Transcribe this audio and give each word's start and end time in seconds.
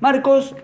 Marcos, 0.00 0.54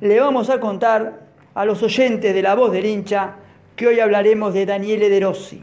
le 0.00 0.18
vamos 0.18 0.50
a 0.50 0.58
contar 0.58 1.20
a 1.54 1.64
los 1.64 1.80
oyentes 1.84 2.34
de 2.34 2.42
La 2.42 2.56
Voz 2.56 2.72
del 2.72 2.86
Hincha 2.86 3.36
que 3.76 3.86
hoy 3.86 4.00
hablaremos 4.00 4.52
de 4.52 4.66
Daniele 4.66 5.08
De 5.08 5.20
Rossi, 5.20 5.62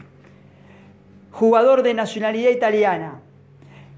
jugador 1.32 1.84
de 1.84 1.94
nacionalidad 1.94 2.52
italiana, 2.52 3.20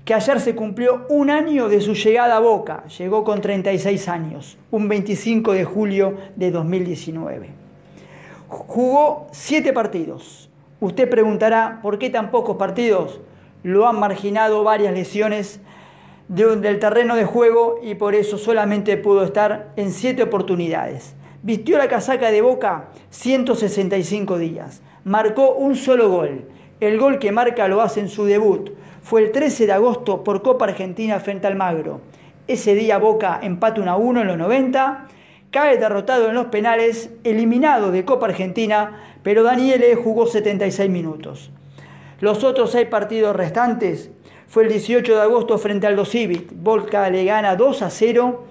que 0.03 0.15
ayer 0.15 0.39
se 0.39 0.55
cumplió 0.55 1.05
un 1.09 1.29
año 1.29 1.69
de 1.69 1.79
su 1.79 1.93
llegada 1.93 2.37
a 2.37 2.39
Boca, 2.39 2.85
llegó 2.97 3.23
con 3.23 3.39
36 3.39 4.07
años, 4.07 4.57
un 4.71 4.89
25 4.89 5.53
de 5.53 5.63
julio 5.63 6.17
de 6.35 6.49
2019. 6.49 7.49
Jugó 8.47 9.27
siete 9.31 9.73
partidos. 9.73 10.49
Usted 10.79 11.07
preguntará, 11.07 11.81
¿por 11.83 11.99
qué 11.99 12.09
tan 12.09 12.31
pocos 12.31 12.57
partidos? 12.57 13.21
Lo 13.61 13.87
han 13.87 13.99
marginado 13.99 14.63
varias 14.63 14.91
lesiones 14.91 15.61
del 16.29 16.77
terreno 16.77 17.15
de 17.15 17.25
juego 17.25 17.79
y 17.81 17.95
por 17.95 18.13
eso 18.13 18.37
solamente 18.37 18.97
pudo 18.97 19.23
estar 19.23 19.73
en 19.75 19.91
siete 19.91 20.21
oportunidades. 20.21 21.15
Vistió 21.41 21.79
la 21.79 21.87
casaca 21.87 22.29
de 22.29 22.43
Boca 22.43 22.89
165 23.09 24.37
días. 24.37 24.83
Marcó 25.03 25.55
un 25.55 25.75
solo 25.75 26.09
gol. 26.11 26.45
El 26.79 26.99
gol 26.99 27.17
que 27.17 27.31
marca 27.31 27.67
lo 27.67 27.81
hace 27.81 28.01
en 28.01 28.09
su 28.09 28.25
debut. 28.25 28.69
Fue 29.01 29.23
el 29.23 29.31
13 29.31 29.65
de 29.65 29.71
agosto 29.73 30.23
por 30.23 30.43
Copa 30.43 30.65
Argentina 30.65 31.19
frente 31.19 31.47
al 31.47 31.55
Magro. 31.55 32.01
Ese 32.47 32.75
día 32.75 32.99
Boca 32.99 33.39
empata 33.41 33.81
1 33.81 33.89
a 33.89 33.97
1 33.97 34.21
en 34.21 34.27
los 34.27 34.37
90. 34.37 35.07
Cae 35.49 35.77
derrotado 35.77 36.29
en 36.29 36.35
los 36.35 36.47
penales, 36.47 37.09
eliminado 37.23 37.91
de 37.91 38.05
Copa 38.05 38.27
Argentina, 38.27 39.01
pero 39.23 39.41
Daniele 39.41 39.95
jugó 39.95 40.27
76 40.27 40.91
minutos. 40.91 41.51
Los 42.19 42.43
otros 42.43 42.71
seis 42.71 42.85
partidos 42.85 43.35
restantes 43.35 44.11
fue 44.49 44.63
el 44.63 44.69
18 44.69 45.15
de 45.15 45.21
agosto 45.21 45.57
frente 45.59 45.85
al 45.85 46.05
Civit. 46.05 46.51
Boca 46.53 47.07
le 47.09 47.23
gana 47.23 47.55
2 47.55 47.81
a 47.83 47.89
0 47.91 48.45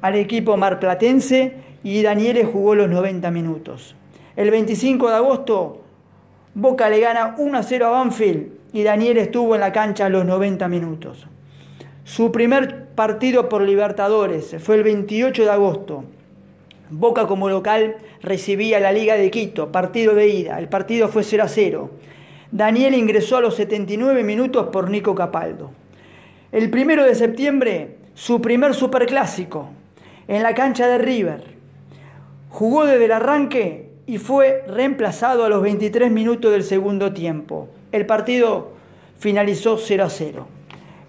al 0.00 0.14
equipo 0.16 0.56
marplatense 0.56 1.54
y 1.84 2.02
Daniele 2.02 2.44
jugó 2.44 2.74
los 2.74 2.90
90 2.90 3.30
minutos. 3.30 3.94
El 4.34 4.50
25 4.50 5.08
de 5.08 5.14
agosto, 5.14 5.82
Boca 6.54 6.90
le 6.90 6.98
gana 6.98 7.36
1 7.38 7.56
a 7.58 7.62
0 7.62 7.86
a 7.86 7.90
Banfield 7.90 8.52
y 8.72 8.82
Daniel 8.82 9.16
estuvo 9.18 9.54
en 9.54 9.60
la 9.60 9.72
cancha 9.72 10.08
los 10.08 10.24
90 10.24 10.66
minutos. 10.66 11.26
Su 12.02 12.32
primer 12.32 12.86
partido 12.88 13.48
por 13.48 13.62
Libertadores 13.62 14.56
fue 14.58 14.74
el 14.74 14.82
28 14.82 15.44
de 15.44 15.50
agosto. 15.50 16.04
Boca 16.90 17.26
como 17.28 17.48
local 17.48 17.96
recibía 18.22 18.80
la 18.80 18.90
Liga 18.90 19.14
de 19.14 19.30
Quito, 19.30 19.70
partido 19.70 20.14
de 20.14 20.28
ida. 20.28 20.58
El 20.58 20.68
partido 20.68 21.08
fue 21.08 21.22
0 21.22 21.44
a 21.44 21.48
0. 21.48 21.90
Daniel 22.50 22.94
ingresó 22.94 23.36
a 23.36 23.40
los 23.42 23.56
79 23.56 24.24
minutos 24.24 24.68
por 24.72 24.88
Nico 24.88 25.14
Capaldo. 25.14 25.70
El 26.50 26.70
primero 26.70 27.04
de 27.04 27.14
septiembre, 27.14 27.96
su 28.14 28.40
primer 28.40 28.74
superclásico, 28.74 29.68
en 30.28 30.42
la 30.42 30.54
cancha 30.54 30.86
de 30.86 30.96
River. 30.96 31.42
Jugó 32.48 32.86
desde 32.86 33.04
el 33.04 33.12
arranque 33.12 33.90
y 34.06 34.16
fue 34.16 34.64
reemplazado 34.66 35.44
a 35.44 35.50
los 35.50 35.60
23 35.62 36.10
minutos 36.10 36.50
del 36.50 36.64
segundo 36.64 37.12
tiempo. 37.12 37.68
El 37.92 38.06
partido 38.06 38.72
finalizó 39.18 39.76
0 39.76 40.04
a 40.04 40.10
0. 40.10 40.46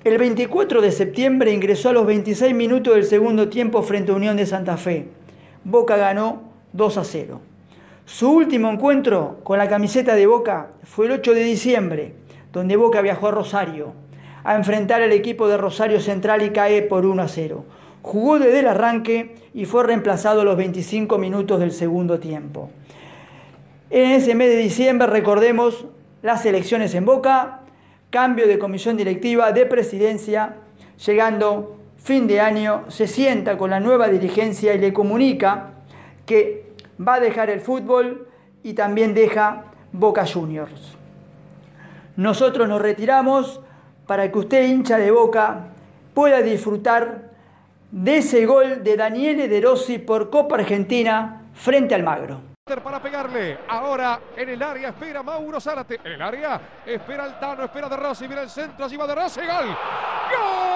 El 0.04 0.18
24 0.18 0.82
de 0.82 0.92
septiembre 0.92 1.54
ingresó 1.54 1.90
a 1.90 1.94
los 1.94 2.06
26 2.06 2.54
minutos 2.54 2.96
del 2.96 3.06
segundo 3.06 3.48
tiempo 3.48 3.82
frente 3.82 4.12
a 4.12 4.16
Unión 4.16 4.36
de 4.36 4.46
Santa 4.46 4.76
Fe. 4.76 5.08
Boca 5.64 5.96
ganó 5.96 6.42
2 6.74 6.98
a 6.98 7.04
0. 7.06 7.49
Su 8.10 8.32
último 8.32 8.72
encuentro 8.72 9.38
con 9.44 9.60
la 9.60 9.70
camiseta 9.70 10.16
de 10.16 10.26
Boca 10.26 10.72
fue 10.84 11.06
el 11.06 11.12
8 11.12 11.36
de 11.36 11.44
diciembre, 11.44 12.14
donde 12.52 12.76
Boca 12.76 13.02
viajó 13.02 13.28
a 13.28 13.32
Rosario 13.32 13.94
a 14.44 14.56
enfrentar 14.56 15.04
al 15.04 15.12
equipo 15.12 15.48
de 15.48 15.58
Rosario 15.58 16.02
Central 16.02 16.42
y 16.42 16.50
cae 16.50 16.82
por 16.82 17.06
1 17.06 17.22
a 17.22 17.28
0. 17.28 17.64
Jugó 18.02 18.40
desde 18.40 18.62
el 18.62 18.68
arranque 18.68 19.36
y 19.54 19.66
fue 19.66 19.84
reemplazado 19.84 20.42
a 20.42 20.44
los 20.44 20.58
25 20.58 21.20
minutos 21.20 21.60
del 21.60 21.72
segundo 21.72 22.20
tiempo. 22.20 22.72
En 23.92 24.10
ese 24.10 24.34
mes 24.34 24.50
de 24.50 24.58
diciembre 24.58 25.06
recordemos 25.06 25.86
las 26.24 26.44
elecciones 26.48 26.96
en 26.96 27.06
Boca, 27.06 27.60
cambio 28.10 28.48
de 28.48 28.58
comisión 28.58 28.98
directiva, 28.98 29.52
de 29.52 29.68
presidencia, 29.68 30.56
llegando 31.06 31.78
fin 31.98 32.26
de 32.26 32.42
año, 32.42 32.86
se 32.88 33.06
sienta 33.06 33.56
con 33.56 33.70
la 33.70 33.80
nueva 33.80 34.08
dirigencia 34.08 34.74
y 34.74 34.80
le 34.80 34.94
comunica 34.94 35.74
que 36.26 36.69
va 37.00 37.16
a 37.16 37.20
dejar 37.20 37.50
el 37.50 37.62
fútbol 37.62 38.28
y 38.64 38.74
también 38.74 39.14
deja 39.14 39.64
Boca 39.92 40.26
Juniors. 40.26 40.98
Nosotros 42.16 42.68
nos 42.68 42.82
retiramos 42.82 43.62
para 44.06 44.32
que 44.32 44.40
usted, 44.40 44.68
hincha 44.68 44.98
de 44.98 45.12
Boca, 45.12 45.68
pueda 46.14 46.42
disfrutar 46.42 47.30
de 47.92 48.18
ese 48.18 48.46
gol 48.46 48.84
de 48.84 48.98
Daniele 48.98 49.48
De 49.48 49.62
Rossi 49.62 50.00
por 50.00 50.30
Copa 50.30 50.56
Argentina 50.56 51.44
frente 51.54 51.96
al 51.96 52.04
Magro. 52.04 52.42
Para 52.84 53.02
pegarle, 53.02 53.58
ahora 53.68 54.20
en 54.36 54.50
el 54.50 54.62
área 54.62 54.90
espera 54.90 55.24
Mauro 55.24 55.60
Zárate, 55.60 56.00
en 56.04 56.12
el 56.12 56.22
área 56.22 56.62
espera 56.86 57.24
Altano, 57.24 57.64
espera 57.64 57.90
De 57.90 57.98
Rossi, 57.98 58.28
mira 58.28 58.44
el 58.44 58.50
centro, 58.50 58.86
allí 58.86 58.96
va 58.96 59.08
De 59.08 59.16
Rossi, 59.16 59.40
gol. 59.40 59.68
¡Gol! 59.68 60.69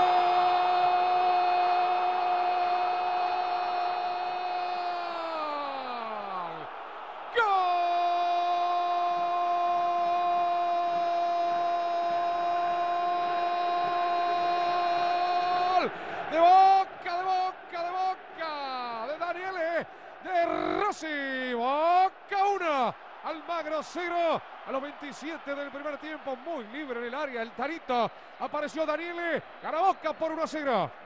De 16.33 16.39
Boca, 16.39 17.17
de 17.17 17.23
Boca, 17.23 17.83
de 17.83 17.91
Boca, 17.91 19.07
de 19.07 19.17
Daniele, 19.19 19.87
de 20.23 20.81
Rossi, 20.81 21.53
Boca 21.53 22.45
1, 22.55 22.95
Almagro 23.25 23.83
0, 23.83 24.41
a 24.65 24.71
los 24.71 24.81
27 24.81 25.53
del 25.53 25.69
primer 25.69 25.99
tiempo, 25.99 26.35
muy 26.37 26.65
libre 26.69 27.01
en 27.01 27.05
el 27.05 27.13
área, 27.13 27.41
el 27.43 27.51
Tarito, 27.51 28.09
apareció 28.39 28.83
Daniele, 28.83 29.43
gana 29.61 29.79
Boca 29.79 30.13
por 30.13 30.31
1 30.31 30.47
0. 30.47 30.91